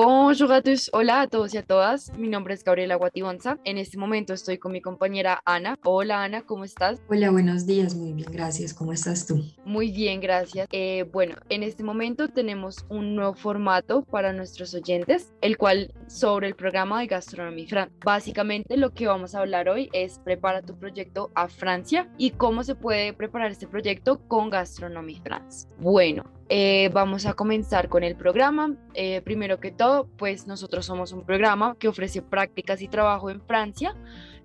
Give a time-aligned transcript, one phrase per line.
[0.00, 2.16] Bonjour a hola a todos y a todas.
[2.16, 3.58] Mi nombre es Gabriela Guatibonza.
[3.64, 5.76] En este momento estoy con mi compañera Ana.
[5.82, 7.00] Hola Ana, ¿cómo estás?
[7.08, 8.72] Hola, buenos días, muy bien, gracias.
[8.72, 9.42] ¿Cómo estás tú?
[9.68, 10.66] Muy bien, gracias.
[10.72, 16.46] Eh, bueno, en este momento tenemos un nuevo formato para nuestros oyentes, el cual sobre
[16.46, 17.90] el programa de Gastronomía Fran.
[18.02, 22.64] Básicamente lo que vamos a hablar hoy es prepara tu proyecto a Francia y cómo
[22.64, 25.68] se puede preparar este proyecto con Gastronomía France.
[25.78, 28.74] Bueno, eh, vamos a comenzar con el programa.
[28.94, 33.42] Eh, primero que todo, pues nosotros somos un programa que ofrece prácticas y trabajo en
[33.42, 33.94] Francia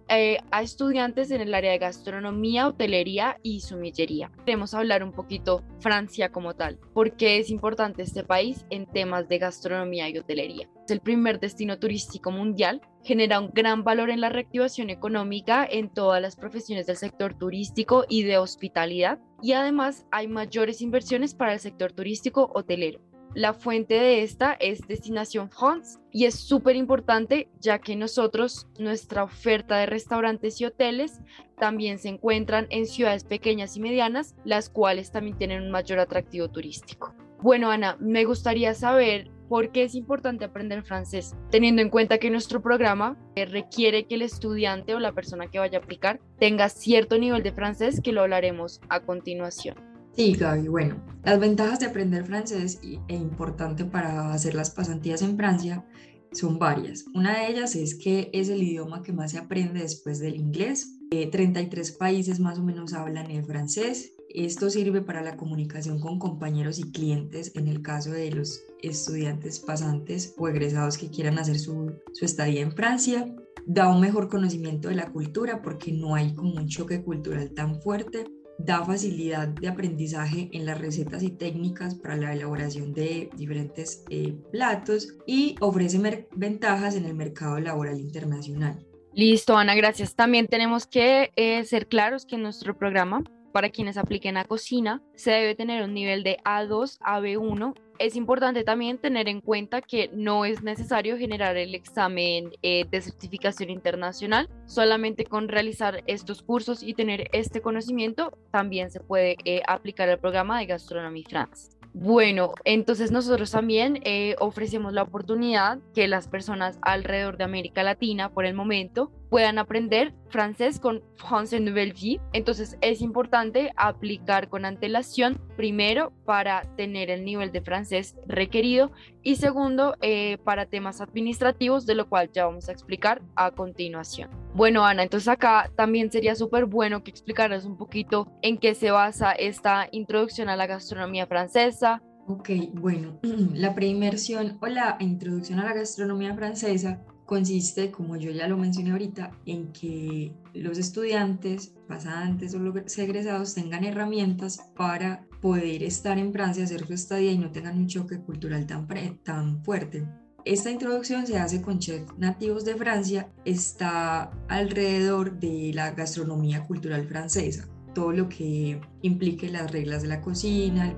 [0.10, 4.32] eh, a estudiantes en el área de gastronomía, hotelería y sumillería.
[4.46, 9.40] Queremos hablar un poquito Francia como tal, porque es importante este país en temas de
[9.40, 10.70] gastronomía y hotelería.
[10.86, 15.90] Es el primer destino turístico mundial, genera un gran valor en la reactivación económica en
[15.90, 21.54] todas las profesiones del sector turístico y de hospitalidad, y además hay mayores inversiones para
[21.54, 23.02] el sector turístico hotelero.
[23.36, 29.24] La fuente de esta es Destinación France y es súper importante ya que nosotros, nuestra
[29.24, 31.20] oferta de restaurantes y hoteles
[31.58, 36.48] también se encuentran en ciudades pequeñas y medianas, las cuales también tienen un mayor atractivo
[36.48, 37.16] turístico.
[37.42, 42.30] Bueno, Ana, me gustaría saber por qué es importante aprender francés, teniendo en cuenta que
[42.30, 47.18] nuestro programa requiere que el estudiante o la persona que vaya a aplicar tenga cierto
[47.18, 49.93] nivel de francés que lo hablaremos a continuación.
[50.16, 55.36] Sí, Gaby, bueno, las ventajas de aprender francés e importante para hacer las pasantías en
[55.36, 55.84] Francia
[56.32, 57.06] son varias.
[57.16, 61.00] Una de ellas es que es el idioma que más se aprende después del inglés.
[61.10, 64.14] 33 eh, países más o menos hablan el francés.
[64.30, 69.60] Esto sirve para la comunicación con compañeros y clientes en el caso de los estudiantes
[69.60, 73.36] pasantes o egresados que quieran hacer su, su estadía en Francia.
[73.66, 77.82] Da un mejor conocimiento de la cultura porque no hay como un choque cultural tan
[77.82, 78.26] fuerte
[78.58, 84.34] da facilidad de aprendizaje en las recetas y técnicas para la elaboración de diferentes eh,
[84.52, 88.86] platos y ofrece ventajas en el mercado laboral internacional.
[89.14, 90.16] Listo, Ana, gracias.
[90.16, 95.32] También tenemos que eh, ser claros que nuestro programa, para quienes apliquen a cocina, se
[95.32, 100.10] debe tener un nivel de A2 a B1 es importante también tener en cuenta que
[100.14, 106.84] no es necesario generar el examen eh, de certificación internacional, solamente con realizar estos cursos
[106.84, 111.78] y tener este conocimiento también se puede eh, aplicar el programa de Gastronomía France.
[111.96, 118.30] Bueno, entonces nosotros también eh, ofrecemos la oportunidad que las personas alrededor de América Latina,
[118.30, 122.20] por el momento, puedan aprender francés con France Nouvelle Vie.
[122.34, 129.36] Entonces es importante aplicar con antelación, primero, para tener el nivel de francés requerido y
[129.36, 134.43] segundo, eh, para temas administrativos, de lo cual ya vamos a explicar a continuación.
[134.56, 138.92] Bueno, Ana, entonces acá también sería súper bueno que explicaras un poquito en qué se
[138.92, 143.20] basa esta introducción a la gastronomía francesa, Ok, bueno,
[143.54, 148.92] la preinmersión o la introducción a la gastronomía francesa consiste, como yo ya lo mencioné
[148.92, 156.32] ahorita, en que los estudiantes, pasantes o los egresados tengan herramientas para poder estar en
[156.32, 158.88] Francia, hacer su estadía y no tengan un choque cultural tan,
[159.24, 160.08] tan fuerte.
[160.46, 167.08] Esta introducción se hace con chefs nativos de Francia, está alrededor de la gastronomía cultural
[167.08, 170.98] francesa, todo lo que implique las reglas de la cocina, el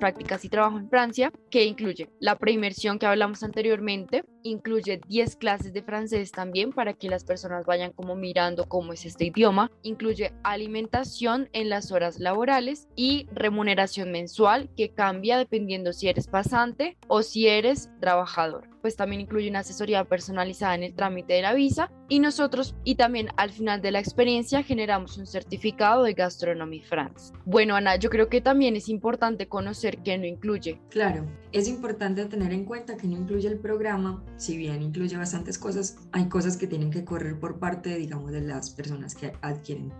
[0.00, 5.72] prácticas y trabajo en Francia, que incluye la preinmersión que hablamos anteriormente, incluye 10 clases
[5.72, 10.32] de francés también para que las personas vayan como mirando cómo es este idioma, incluye
[10.42, 17.22] alimentación en las horas laborales y remuneración mensual que cambia dependiendo si eres pasante o
[17.22, 21.90] si eres trabajador pues también incluye una asesoría personalizada en el trámite de la visa
[22.08, 27.32] y nosotros y también al final de la experiencia generamos un certificado de Gastronomy France.
[27.44, 30.80] Bueno, Ana, yo creo que también es importante conocer qué no incluye.
[30.88, 35.58] Claro, es importante tener en cuenta que no incluye el programa, si bien incluye bastantes
[35.58, 39.92] cosas, hay cosas que tienen que correr por parte, digamos, de las personas que adquieren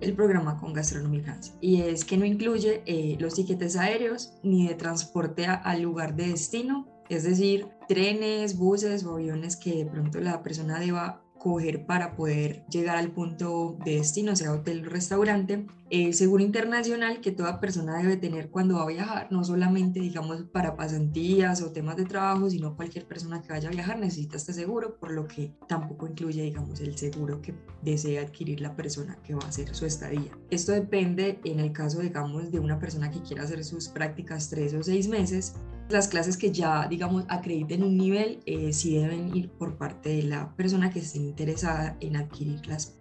[0.00, 4.68] el programa con Gastronomy France y es que no incluye eh, los tiquetes aéreos ni
[4.68, 10.20] de transporte al lugar de destino es decir, trenes, buses o aviones que de pronto
[10.20, 15.64] la persona deba coger para poder llegar al punto de destino, sea hotel o restaurante,
[15.90, 20.42] el seguro internacional que toda persona debe tener cuando va a viajar, no solamente digamos
[20.52, 24.52] para pasantías o temas de trabajo, sino cualquier persona que vaya a viajar necesita este
[24.54, 29.36] seguro, por lo que tampoco incluye digamos el seguro que desea adquirir la persona que
[29.36, 30.36] va a hacer su estadía.
[30.50, 34.74] Esto depende en el caso digamos de una persona que quiera hacer sus prácticas tres
[34.74, 35.54] o seis meses,
[35.88, 40.22] las clases que ya, digamos, acrediten un nivel, eh, sí deben ir por parte de
[40.22, 42.60] la persona que esté interesada en adquirir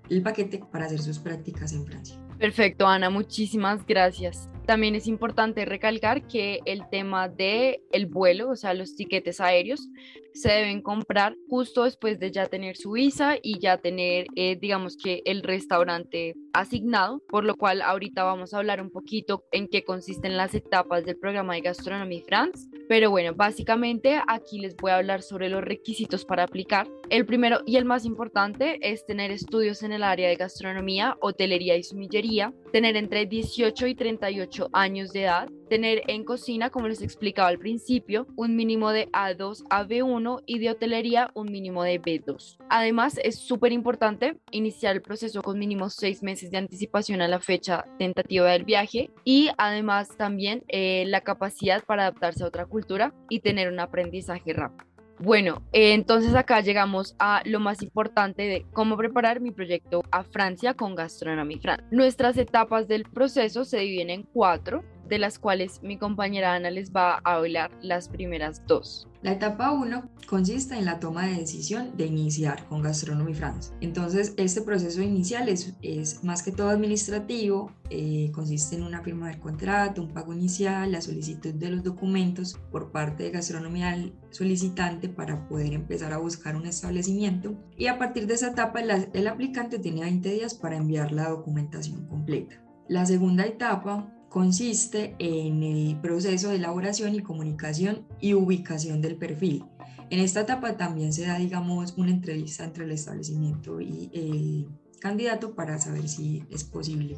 [0.09, 2.19] el paquete para hacer sus prácticas en Francia.
[2.37, 4.49] Perfecto, Ana, muchísimas gracias.
[4.65, 9.89] También es importante recalcar que el tema de el vuelo, o sea, los tiquetes aéreos,
[10.35, 14.97] se deben comprar justo después de ya tener su visa y ya tener, eh, digamos
[14.97, 19.83] que, el restaurante asignado, por lo cual ahorita vamos a hablar un poquito en qué
[19.83, 22.67] consisten las etapas del programa de Gastronomía France.
[22.89, 26.87] Pero bueno, básicamente aquí les voy a hablar sobre los requisitos para aplicar.
[27.09, 31.77] El primero y el más importante es tener estudios en el área de gastronomía, hotelería
[31.77, 37.01] y sumillería, tener entre 18 y 38 años de edad, tener en cocina, como les
[37.01, 42.01] explicaba al principio, un mínimo de A2 a B1 y de hotelería un mínimo de
[42.01, 42.57] B2.
[42.69, 47.39] Además, es súper importante iniciar el proceso con mínimo seis meses de anticipación a la
[47.39, 53.13] fecha tentativa del viaje y además también eh, la capacidad para adaptarse a otra cultura
[53.29, 54.94] y tener un aprendizaje rápido.
[55.19, 60.23] Bueno, eh, entonces acá llegamos a lo más importante de cómo preparar mi proyecto a
[60.23, 61.87] Francia con Gastronomía Francia.
[61.89, 66.91] Nuestras etapas del proceso se dividen en cuatro de las cuales mi compañera Ana les
[66.91, 69.07] va a hablar las primeras dos.
[69.25, 73.73] La etapa 1 consiste en la toma de decisión de iniciar con Gastronomy France.
[73.81, 79.39] Entonces, este proceso inicial es, más que todo administrativo, eh, consiste en una firma del
[79.39, 85.09] contrato, un pago inicial, la solicitud de los documentos por parte de Gastronomía al solicitante
[85.09, 87.55] para poder empezar a buscar un establecimiento.
[87.75, 92.05] Y a partir de esa etapa, el aplicante tiene 20 días para enviar la documentación
[92.05, 92.63] completa.
[92.87, 99.63] La segunda etapa consiste en el proceso de elaboración y comunicación y ubicación del perfil.
[100.09, 104.67] En esta etapa también se da, digamos, una entrevista entre el establecimiento y el
[104.99, 107.17] candidato para saber si es posible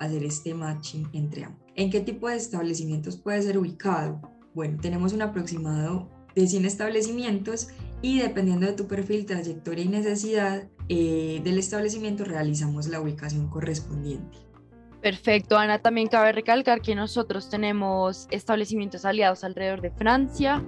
[0.00, 1.62] hacer este matching entre ambos.
[1.76, 4.20] ¿En qué tipo de establecimientos puede ser ubicado?
[4.52, 7.68] Bueno, tenemos un aproximado de 100 establecimientos
[8.02, 14.49] y dependiendo de tu perfil, trayectoria y necesidad eh, del establecimiento realizamos la ubicación correspondiente.
[15.00, 15.78] Perfecto, Ana.
[15.78, 20.62] También cabe recalcar que nosotros tenemos establecimientos aliados alrededor de Francia.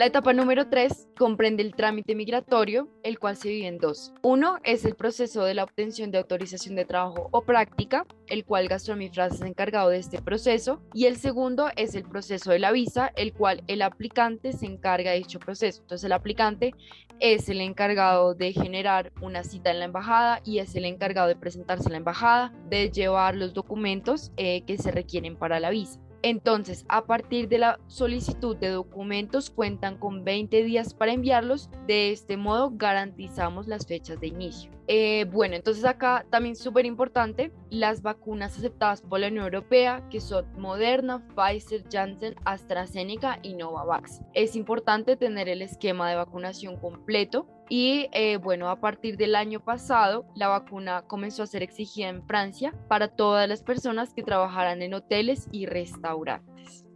[0.00, 4.14] La etapa número 3 comprende el trámite migratorio, el cual se divide en dos.
[4.22, 8.66] Uno es el proceso de la obtención de autorización de trabajo o práctica, el cual
[8.66, 10.80] Gastronomy France es encargado de este proceso.
[10.94, 15.10] Y el segundo es el proceso de la visa, el cual el aplicante se encarga
[15.10, 15.82] de dicho proceso.
[15.82, 16.72] Entonces el aplicante
[17.18, 21.36] es el encargado de generar una cita en la embajada y es el encargado de
[21.36, 26.00] presentarse en la embajada, de llevar los documentos eh, que se requieren para la visa.
[26.22, 31.70] Entonces, a partir de la solicitud de documentos, cuentan con 20 días para enviarlos.
[31.86, 34.79] De este modo, garantizamos las fechas de inicio.
[34.92, 40.20] Eh, bueno, entonces acá también súper importante, las vacunas aceptadas por la Unión Europea, que
[40.20, 44.20] son Moderna, Pfizer, Janssen, AstraZeneca y Novavax.
[44.34, 49.64] Es importante tener el esquema de vacunación completo y eh, bueno, a partir del año
[49.64, 54.82] pasado, la vacuna comenzó a ser exigida en Francia para todas las personas que trabajaran
[54.82, 56.89] en hoteles y restaurantes.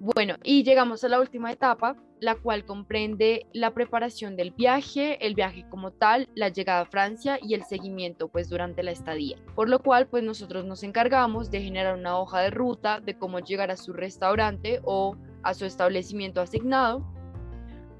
[0.00, 5.34] Bueno, y llegamos a la última etapa, la cual comprende la preparación del viaje, el
[5.34, 9.36] viaje como tal, la llegada a Francia y el seguimiento pues durante la estadía.
[9.54, 13.40] Por lo cual pues nosotros nos encargamos de generar una hoja de ruta de cómo
[13.40, 17.04] llegar a su restaurante o a su establecimiento asignado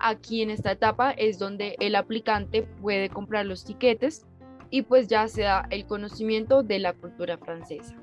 [0.01, 4.27] Aquí en esta etapa es donde el aplicante puede comprar los tiquetes
[4.71, 7.97] y pues ya se da el conocimiento de la cultura francesa.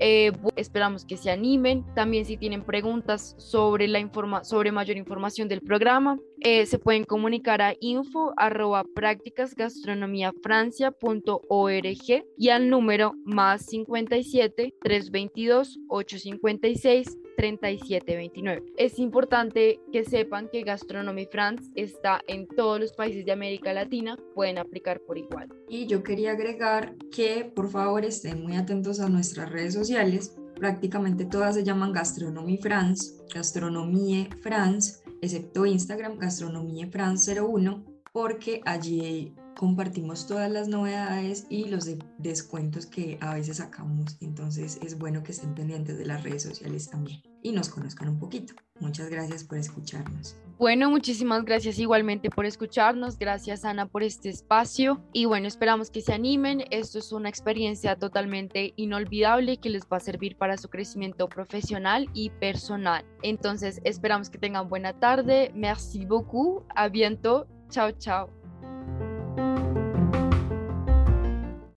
[0.00, 1.84] Eh, esperamos que se animen.
[1.94, 7.04] También si tienen preguntas sobre, la informa sobre mayor información del programa, eh, se pueden
[7.04, 8.84] comunicar a info arroba
[12.36, 18.72] y al número más 57 322 856 3729.
[18.76, 24.18] Es importante que sepan que Gastronomy France está en todos los países de América Latina,
[24.34, 25.48] pueden aplicar por igual.
[25.68, 30.36] Y yo quería agregar que por favor estén muy atentos a nuestras redes sociales.
[30.56, 39.34] Prácticamente todas se llaman Gastronomy France, Gastronomie France, excepto Instagram, Gastronomie France 01, porque allí
[39.56, 44.16] compartimos todas las novedades y los descuentos que a veces sacamos.
[44.20, 48.18] Entonces es bueno que estén pendientes de las redes sociales también y nos conozcan un
[48.18, 48.54] poquito.
[48.80, 50.36] Muchas gracias por escucharnos.
[50.58, 53.18] Bueno, muchísimas gracias igualmente por escucharnos.
[53.18, 55.02] Gracias Ana por este espacio.
[55.12, 56.64] Y bueno, esperamos que se animen.
[56.70, 62.08] Esto es una experiencia totalmente inolvidable que les va a servir para su crecimiento profesional
[62.14, 63.04] y personal.
[63.22, 65.50] Entonces, esperamos que tengan buena tarde.
[65.54, 66.64] Merci beaucoup.
[66.74, 67.46] A bientôt.
[67.70, 68.39] Chao, chao.